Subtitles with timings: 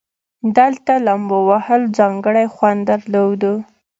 [0.57, 3.53] دلته لومبو وهل ځانګړى خوند درلودو.